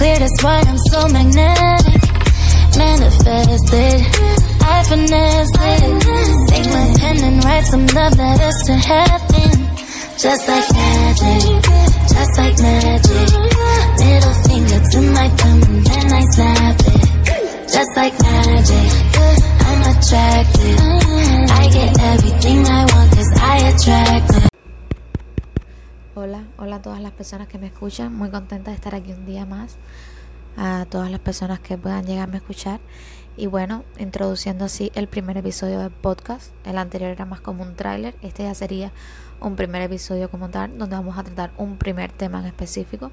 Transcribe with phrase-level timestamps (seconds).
[0.00, 2.00] clear, that's why I'm so magnetic.
[2.80, 4.00] Manifested,
[4.74, 5.82] I finesse it.
[6.48, 9.50] Take my pen and write some love letters to heaven.
[10.24, 11.62] Just like magic,
[12.14, 13.28] just like magic.
[14.00, 17.04] Middle finger to my thumb and then I snap it.
[17.74, 18.88] Just like magic,
[19.68, 20.76] I'm attracted.
[21.60, 22.39] I get everything
[26.70, 28.14] Hola, a todas las personas que me escuchan.
[28.14, 29.76] Muy contenta de estar aquí un día más.
[30.56, 32.78] A todas las personas que puedan llegarme a escuchar.
[33.36, 36.52] Y bueno, introduciendo así el primer episodio del podcast.
[36.64, 38.14] El anterior era más como un tráiler.
[38.22, 38.92] Este ya sería
[39.40, 43.10] un primer episodio como tal, donde vamos a tratar un primer tema en específico.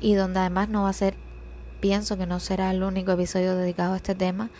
[0.00, 1.16] Y donde además no va a ser,
[1.80, 4.50] pienso que no será el único episodio dedicado a este tema,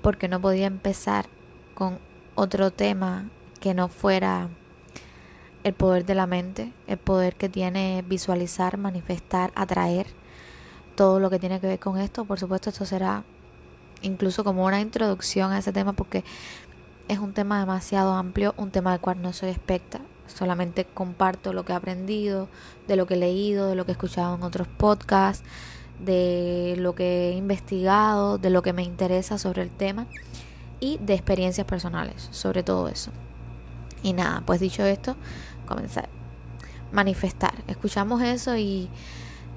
[0.00, 1.26] porque no podía empezar
[1.74, 1.98] con
[2.36, 4.48] otro tema que no fuera
[5.66, 10.06] el poder de la mente, el poder que tiene visualizar, manifestar, atraer,
[10.94, 12.24] todo lo que tiene que ver con esto.
[12.24, 13.24] Por supuesto, esto será
[14.00, 16.22] incluso como una introducción a ese tema porque
[17.08, 21.64] es un tema demasiado amplio, un tema del cual no soy experta, solamente comparto lo
[21.64, 22.46] que he aprendido,
[22.86, 25.44] de lo que he leído, de lo que he escuchado en otros podcasts,
[25.98, 30.06] de lo que he investigado, de lo que me interesa sobre el tema
[30.78, 33.10] y de experiencias personales sobre todo eso.
[34.06, 35.16] Y nada, pues dicho esto,
[35.66, 36.08] comenzar.
[36.92, 37.52] Manifestar.
[37.66, 38.88] Escuchamos eso y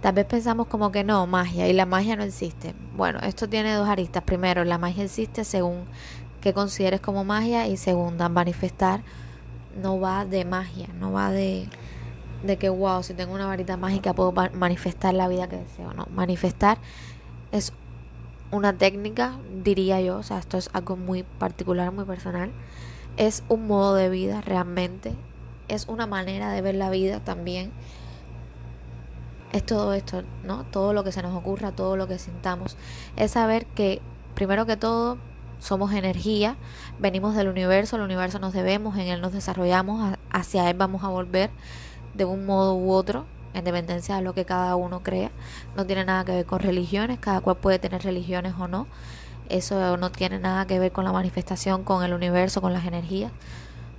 [0.02, 2.74] tal vez pensamos como que no, magia, y la magia no existe.
[2.96, 4.24] Bueno, esto tiene dos aristas.
[4.24, 5.86] Primero, la magia existe según
[6.42, 9.02] que consideres como magia y segunda, manifestar
[9.82, 11.68] no va de magia, no va de,
[12.44, 15.94] de que, wow, si tengo una varita mágica puedo manifestar la vida que deseo.
[15.94, 16.78] No, manifestar
[17.52, 17.74] es
[18.52, 22.52] una técnica, diría yo, o sea, esto es algo muy particular, muy personal.
[23.18, 25.14] Es un modo de vida realmente,
[25.70, 27.72] es una manera de ver la vida también.
[29.52, 30.64] Es todo esto, ¿no?
[30.66, 32.78] Todo lo que se nos ocurra, todo lo que sintamos.
[33.16, 34.02] Es saber que,
[34.36, 35.18] primero que todo,
[35.60, 36.56] somos energía,
[37.00, 41.10] venimos del universo, el universo nos debemos, en él nos desarrollamos, hacia él vamos a
[41.10, 41.50] volver
[42.14, 45.32] de un modo u otro, en dependencia de lo que cada uno crea.
[45.76, 48.88] No tiene nada que ver con religiones, cada cual puede tener religiones o no.
[49.50, 53.32] Eso no tiene nada que ver con la manifestación, con el universo, con las energías.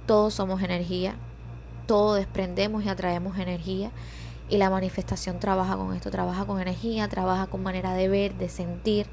[0.07, 1.17] Todos somos energía,
[1.91, 3.91] todos desprendemos y atraemos energía
[4.49, 8.49] y la manifestación trabaja con esto, trabaja con energía, trabaja con manera de ver, de
[8.49, 9.09] sentir.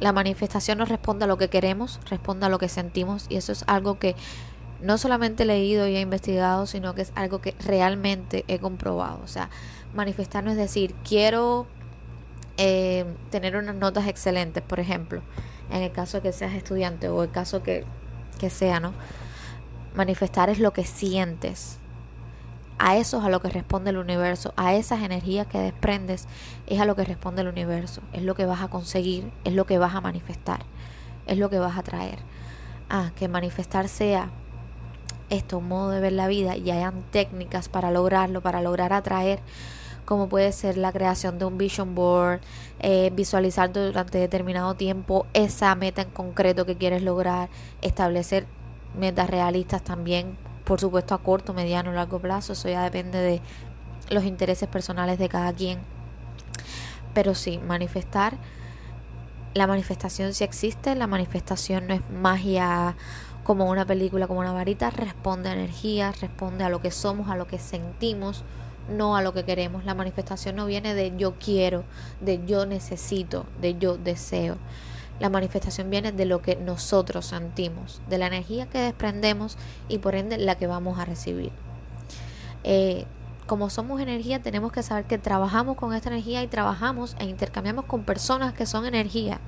[0.00, 3.52] La manifestación nos responde a lo que queremos, responde a lo que sentimos y eso
[3.52, 4.16] es algo que
[4.82, 9.20] no solamente he leído y he investigado, sino que es algo que realmente he comprobado.
[9.22, 9.48] O sea,
[9.94, 11.68] manifestar no es decir, quiero
[12.56, 15.22] eh, tener unas notas excelentes, por ejemplo,
[15.70, 17.84] en el caso de que seas estudiante o el caso que,
[18.40, 18.92] que sea, ¿no?
[19.96, 21.78] Manifestar es lo que sientes.
[22.78, 26.28] A eso es a lo que responde el universo, a esas energías que desprendes
[26.66, 29.64] es a lo que responde el universo, es lo que vas a conseguir, es lo
[29.64, 30.60] que vas a manifestar,
[31.26, 32.18] es lo que vas a traer.
[32.90, 34.28] Ah, que manifestar sea
[35.30, 39.40] esto, un modo de ver la vida y hayan técnicas para lograrlo, para lograr atraer,
[40.04, 42.40] como puede ser la creación de un vision board,
[42.80, 47.48] eh, visualizar durante determinado tiempo esa meta en concreto que quieres lograr,
[47.80, 48.46] establecer
[48.98, 53.40] metas realistas también, por supuesto a corto, mediano, largo plazo, eso ya depende de
[54.10, 55.78] los intereses personales de cada quien.
[57.14, 58.36] Pero sí, manifestar,
[59.54, 62.94] la manifestación sí existe, la manifestación no es magia
[63.42, 67.36] como una película, como una varita, responde a energía, responde a lo que somos, a
[67.36, 68.42] lo que sentimos,
[68.90, 69.84] no a lo que queremos.
[69.84, 71.84] La manifestación no viene de yo quiero,
[72.20, 74.56] de yo necesito, de yo deseo.
[75.20, 79.56] La manifestación viene de lo que nosotros sentimos, de la energía que desprendemos
[79.88, 81.52] y por ende la que vamos a recibir.
[82.64, 83.06] Eh,
[83.46, 87.84] como somos energía, tenemos que saber que trabajamos con esta energía y trabajamos e intercambiamos
[87.84, 89.40] con personas que son energía.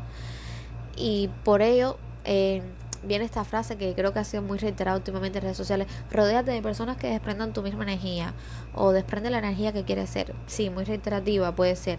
[0.97, 2.63] Y por ello eh,
[3.03, 5.89] viene esta frase que creo que ha sido muy reiterada últimamente en redes sociales.
[6.11, 8.35] Rodéate de personas que desprendan tu misma energía
[8.75, 10.35] o desprende la energía que quieres ser.
[10.47, 11.99] Sí, muy reiterativa puede ser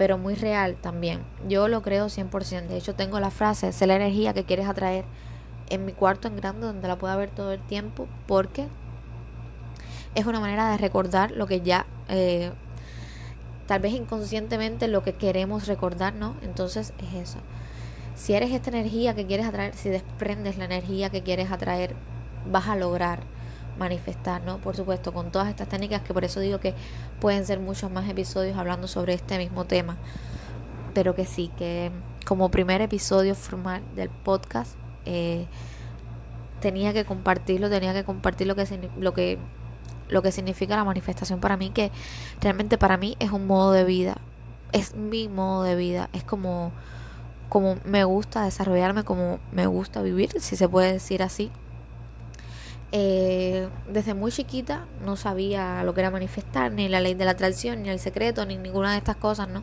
[0.00, 1.20] pero muy real también.
[1.46, 2.68] Yo lo creo 100%.
[2.68, 5.04] De hecho, tengo la frase, sé la energía que quieres atraer
[5.68, 8.66] en mi cuarto en grande donde la pueda ver todo el tiempo porque
[10.14, 12.50] es una manera de recordar lo que ya, eh,
[13.66, 16.34] tal vez inconscientemente lo que queremos recordar, ¿no?
[16.40, 17.38] Entonces es eso.
[18.14, 21.94] Si eres esta energía que quieres atraer, si desprendes la energía que quieres atraer,
[22.50, 23.20] vas a lograr
[23.80, 24.58] manifestar, ¿no?
[24.58, 26.74] Por supuesto, con todas estas técnicas que por eso digo que
[27.20, 29.96] pueden ser muchos más episodios hablando sobre este mismo tema.
[30.94, 31.90] Pero que sí, que
[32.24, 35.46] como primer episodio formal del podcast eh,
[36.60, 39.38] tenía que compartirlo, tenía que compartir lo que, lo que
[40.10, 41.90] lo que significa la manifestación para mí, que
[42.40, 44.18] realmente para mí es un modo de vida.
[44.72, 46.72] es mi modo de vida, es como,
[47.48, 51.50] como me gusta desarrollarme, como me gusta vivir, si se puede decir así.
[52.92, 57.32] Eh, desde muy chiquita no sabía lo que era manifestar, ni la ley de la
[57.32, 59.62] atracción, ni el secreto, ni ninguna de estas cosas, ¿no?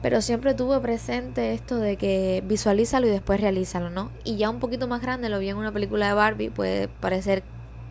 [0.00, 4.10] Pero siempre tuve presente esto de que visualízalo y después realízalo, ¿no?
[4.24, 7.44] Y ya un poquito más grande lo vi en una película de Barbie, puede parecer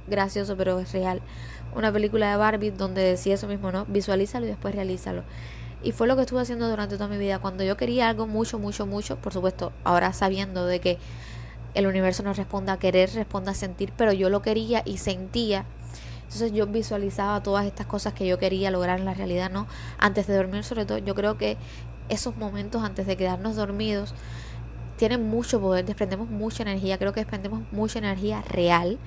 [0.07, 1.21] gracioso, pero es real.
[1.75, 3.85] Una película de Barbie donde decía eso mismo, ¿no?
[3.85, 5.23] Visualízalo y después realízalo.
[5.83, 7.39] Y fue lo que estuve haciendo durante toda mi vida.
[7.39, 10.97] Cuando yo quería algo mucho, mucho, mucho, por supuesto, ahora sabiendo de que
[11.73, 15.65] el universo no responde a querer, responde a sentir, pero yo lo quería y sentía.
[16.23, 19.67] Entonces yo visualizaba todas estas cosas que yo quería lograr en la realidad, ¿no?
[19.97, 21.57] Antes de dormir, sobre todo, yo creo que
[22.09, 24.13] esos momentos antes de quedarnos dormidos
[24.97, 28.99] tienen mucho poder, desprendemos mucha energía, creo que desprendemos mucha energía real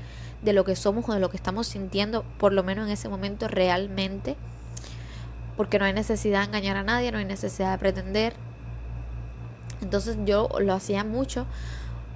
[0.43, 3.08] de lo que somos o de lo que estamos sintiendo, por lo menos en ese
[3.08, 4.37] momento realmente,
[5.56, 8.34] porque no hay necesidad de engañar a nadie, no hay necesidad de pretender.
[9.81, 11.46] Entonces yo lo hacía mucho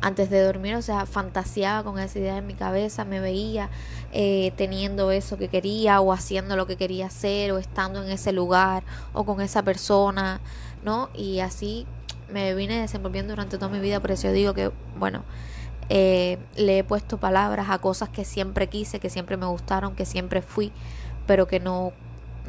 [0.00, 3.68] antes de dormir, o sea, fantaseaba con esa idea en mi cabeza, me veía
[4.12, 8.32] eh, teniendo eso que quería o haciendo lo que quería hacer o estando en ese
[8.32, 10.40] lugar o con esa persona,
[10.84, 11.10] ¿no?
[11.14, 11.86] Y así
[12.30, 15.24] me vine desenvolviendo durante toda mi vida, por eso yo digo que, bueno,
[15.88, 20.04] eh, le he puesto palabras a cosas que siempre quise, que siempre me gustaron, que
[20.04, 20.70] siempre fui,
[21.26, 21.92] pero que no,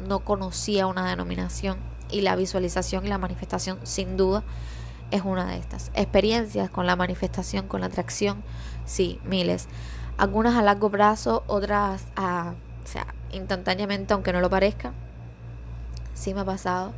[0.06, 1.78] no conocía una denominación.
[2.10, 4.42] Y la visualización y la manifestación, sin duda,
[5.10, 5.90] es una de estas.
[5.94, 8.42] Experiencias con la manifestación, con la atracción,
[8.86, 9.68] sí, miles.
[10.18, 12.54] Algunas a largo plazo, otras a,
[12.84, 14.92] o sea, instantáneamente, aunque no lo parezca.
[16.14, 16.92] Sí me ha pasado.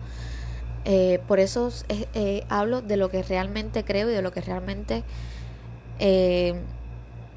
[0.85, 5.05] Eh, por eso eh, hablo de lo que realmente creo y de lo que realmente,
[6.01, 6.61] eh,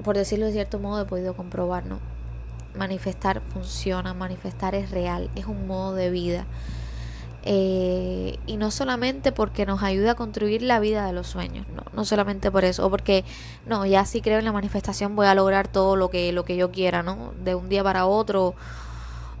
[0.02, 2.00] por decirlo de cierto modo, he podido comprobar, ¿no?
[2.74, 6.46] Manifestar funciona, manifestar es real, es un modo de vida.
[7.48, 12.04] Y no solamente porque nos ayuda a construir la vida de los sueños, no, no
[12.04, 13.24] solamente por eso, o porque
[13.66, 16.56] no, ya si creo en la manifestación voy a lograr todo lo que, lo que
[16.56, 17.34] yo quiera, ¿no?
[17.44, 18.54] De un día para otro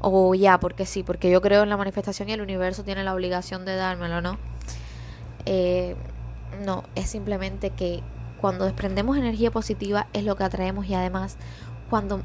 [0.00, 3.14] o ya, porque sí, porque yo creo en la manifestación y el universo tiene la
[3.14, 4.38] obligación de dármelo, ¿no?
[5.46, 5.96] Eh,
[6.64, 8.02] no, es simplemente que
[8.40, 11.36] cuando desprendemos energía positiva es lo que atraemos y además
[11.90, 12.20] cuando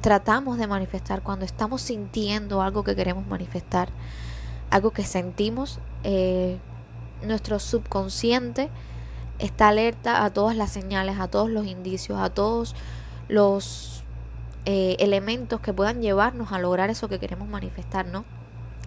[0.00, 3.88] tratamos de manifestar, cuando estamos sintiendo algo que queremos manifestar,
[4.70, 6.58] algo que sentimos, eh,
[7.22, 8.70] nuestro subconsciente
[9.38, 12.74] está alerta a todas las señales, a todos los indicios, a todos
[13.28, 14.02] los
[14.64, 18.24] eh, elementos que puedan llevarnos a lograr eso que queremos manifestar, ¿no?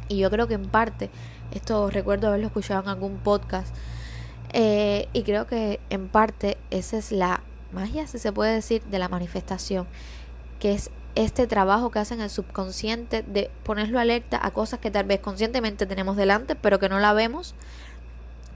[0.07, 1.09] Y yo creo que en parte,
[1.51, 3.73] esto recuerdo haberlo escuchado en algún podcast,
[4.51, 7.41] eh, y creo que en parte esa es la
[7.71, 9.85] magia, si se puede decir, de la manifestación,
[10.59, 15.05] que es este trabajo que hacen el subconsciente de ponerlo alerta a cosas que tal
[15.05, 17.55] vez conscientemente tenemos delante, pero que no la vemos,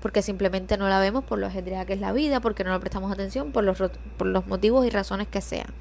[0.01, 2.79] porque simplemente no la vemos por lo ajedreada que es la vida, porque no le
[2.79, 3.77] prestamos atención, por los,
[4.17, 5.73] por los motivos y razones que sean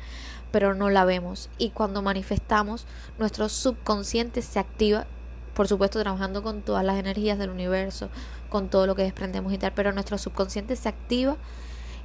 [0.53, 1.51] pero no la vemos.
[1.59, 2.87] Y cuando manifestamos,
[3.19, 5.07] nuestro subconsciente se activa,
[5.55, 8.11] por supuesto trabajando con todas las energías del universo,
[8.49, 11.37] con todo lo que desprendemos y tal, pero nuestro subconsciente se activa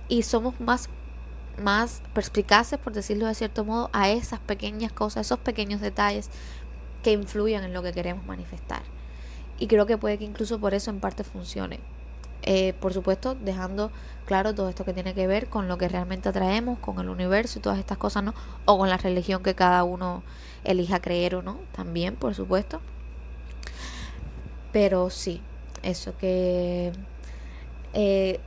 [0.07, 0.89] y somos más
[1.61, 6.29] más perspicaces, por decirlo de cierto modo, a esas pequeñas cosas, esos pequeños detalles
[7.03, 8.81] que influyen en lo que queremos manifestar.
[9.59, 11.79] Y creo que puede que incluso por eso en parte funcione.
[12.43, 13.91] Eh, por supuesto, dejando
[14.25, 17.59] claro todo esto que tiene que ver con lo que realmente atraemos, con el universo
[17.59, 18.33] y todas estas cosas, ¿no?
[18.65, 20.23] O con la religión que cada uno
[20.63, 22.79] elija creer o no, también, por supuesto.
[24.71, 25.41] Pero sí,
[25.81, 26.93] eso que
[27.93, 28.39] eh,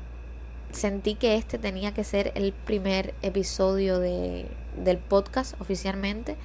[0.72, 4.46] sentí que este tenía que ser el primer episodio de,
[4.76, 6.36] del podcast oficialmente,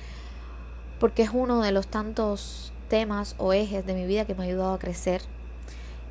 [0.99, 4.47] porque es uno de los tantos temas o ejes de mi vida que me ha
[4.47, 5.21] ayudado a crecer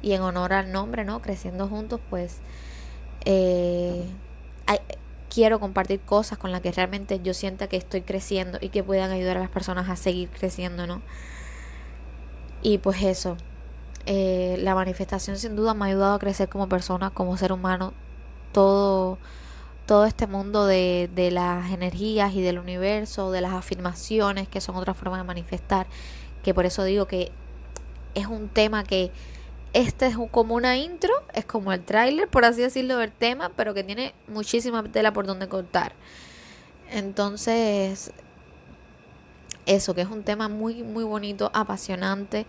[0.03, 1.23] y en honor al nombre, ¿no?
[1.23, 2.39] Creciendo juntos, pues
[3.25, 4.05] eh,
[5.35, 9.11] quiero compartir cosas con las que realmente yo sienta que estoy creciendo y que puedan
[9.11, 11.03] ayudar a las personas a seguir creciendo, ¿no?
[12.63, 13.37] Y pues eso,
[14.07, 17.95] eh, la manifestación sin duda me ha ayudado a crecer como persona, como ser humano,
[18.55, 19.19] todo,
[19.85, 24.77] todo este mundo de, de las energías y del universo, de las afirmaciones, que son
[24.77, 25.87] otra forma de manifestar,
[26.43, 27.31] que por eso digo que
[28.15, 29.11] es un tema que
[29.75, 33.75] este es como una intro, es como el tráiler, por así decirlo, del tema, pero
[33.75, 35.93] que tiene muchísima tela por donde cortar.
[36.91, 38.13] Entonces,
[39.67, 42.47] eso, que es un tema muy, muy bonito, apasionante,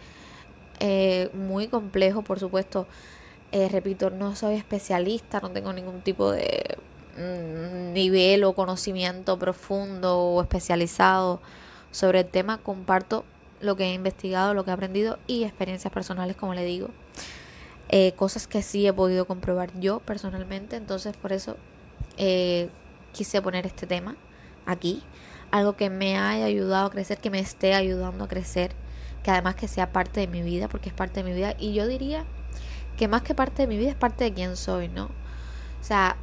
[0.79, 2.87] eh, muy complejo, por supuesto.
[3.55, 6.77] Eh, repito, no soy especialista, no tengo ningún tipo de
[7.15, 11.39] mm, nivel o conocimiento profundo o especializado
[11.89, 12.57] sobre el tema.
[12.57, 13.23] Comparto
[13.61, 16.89] lo que he investigado, lo que he aprendido y experiencias personales, como le digo.
[17.87, 21.55] Eh, cosas que sí he podido comprobar yo personalmente, entonces por eso
[22.17, 22.67] eh,
[23.13, 24.17] quise poner este tema
[24.65, 25.01] aquí,
[25.51, 28.71] algo que me haya ayudado a crecer, que me esté ayudando a crecer,
[29.23, 31.71] que además que sea parte de mi vida, porque es parte de mi vida, y
[31.71, 32.25] yo diría
[32.97, 35.05] que más que parte de mi vida es parte de quién soy, ¿no?
[35.05, 36.15] O sea,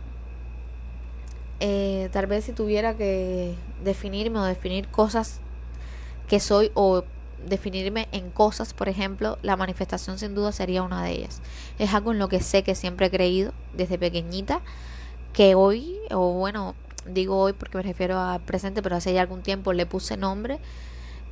[1.61, 5.41] eh, tal vez si tuviera que definirme o definir cosas
[6.27, 7.05] que soy o
[7.47, 11.41] definirme en cosas, por ejemplo, la manifestación sin duda sería una de ellas.
[11.79, 14.61] Es algo en lo que sé que siempre he creído desde pequeñita,
[15.33, 16.75] que hoy, o bueno,
[17.07, 20.59] digo hoy porque me refiero al presente, pero hace ya algún tiempo le puse nombre,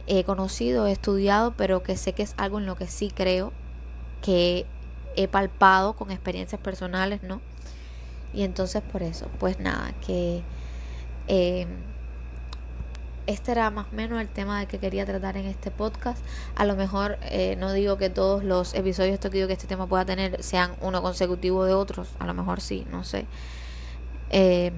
[0.07, 3.53] he conocido, he estudiado, pero que sé que es algo en lo que sí creo,
[4.23, 4.67] que
[5.23, 7.41] he palpado con experiencias personales, ¿no?
[8.33, 10.43] Y entonces por eso, pues nada, que
[11.29, 11.67] eh,
[13.27, 16.23] este era más o menos el tema de que quería tratar en este podcast.
[16.57, 19.87] A lo mejor eh, no digo que todos los episodios que digo que este tema
[19.87, 23.27] pueda tener sean uno consecutivo de otros, a lo mejor sí, no sé.
[24.31, 24.73] Eh,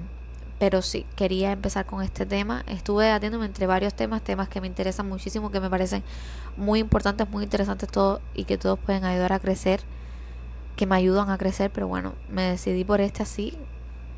[0.58, 2.64] pero sí, quería empezar con este tema.
[2.68, 6.04] Estuve debatiéndome entre varios temas, temas que me interesan muchísimo, que me parecen
[6.56, 9.80] muy importantes, muy interesantes todos y que todos pueden ayudar a crecer
[10.82, 13.56] que me ayudan a crecer, pero bueno, me decidí por este así,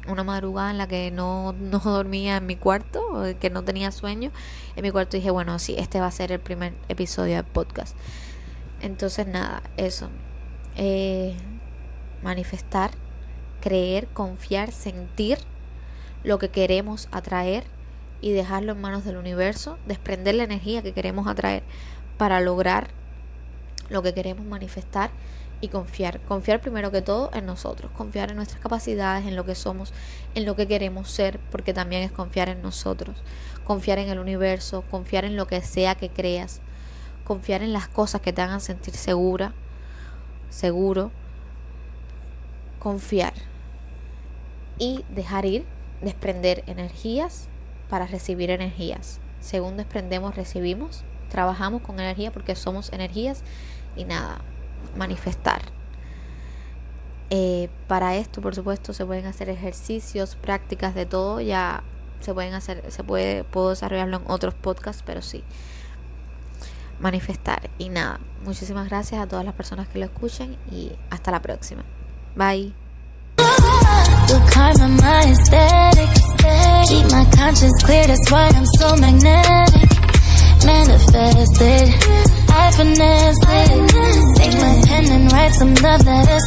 [0.08, 3.02] una madrugada en la que no, no dormía en mi cuarto,
[3.38, 4.30] que no tenía sueño,
[4.74, 7.94] en mi cuarto dije, bueno, sí, este va a ser el primer episodio del podcast.
[8.80, 10.08] Entonces nada, eso.
[10.76, 11.36] Eh,
[12.22, 12.92] manifestar,
[13.60, 15.36] creer, confiar, sentir
[16.22, 17.64] lo que queremos atraer
[18.22, 21.62] y dejarlo en manos del universo, desprender la energía que queremos atraer
[22.16, 22.88] para lograr
[23.90, 25.10] lo que queremos manifestar
[25.60, 26.20] y confiar.
[26.20, 29.92] Confiar primero que todo en nosotros, confiar en nuestras capacidades, en lo que somos,
[30.34, 33.16] en lo que queremos ser, porque también es confiar en nosotros,
[33.64, 36.60] confiar en el universo, confiar en lo que sea que creas,
[37.24, 39.54] confiar en las cosas que te hagan sentir segura,
[40.50, 41.10] seguro,
[42.78, 43.32] confiar
[44.78, 45.64] y dejar ir,
[46.02, 47.48] desprender energías
[47.88, 49.20] para recibir energías.
[49.40, 51.04] Según desprendemos, recibimos.
[51.30, 53.42] Trabajamos con energía porque somos energías
[53.96, 54.40] y nada,
[54.96, 55.62] manifestar.
[57.30, 61.40] Eh, para esto, por supuesto, se pueden hacer ejercicios, prácticas de todo.
[61.40, 61.82] Ya
[62.20, 65.42] se pueden hacer, se puede, puedo desarrollarlo en otros podcasts, pero sí.
[67.00, 67.70] Manifestar.
[67.78, 71.84] Y nada, muchísimas gracias a todas las personas que lo escuchen y hasta la próxima.
[72.36, 72.72] Bye.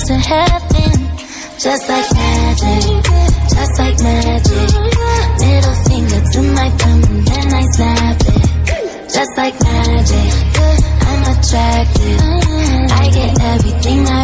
[0.08, 0.94] to heaven.
[1.60, 3.04] Just like magic,
[3.52, 4.70] just like magic.
[5.44, 9.10] Middle finger to my thumb and then I snap it.
[9.16, 10.32] Just like magic,
[11.10, 12.20] I'm attracted.
[13.02, 14.16] I get everything I